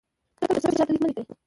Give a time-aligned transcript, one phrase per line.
[0.39, 1.33] کله چې غوسه وئ چاته لیک مه لیکئ.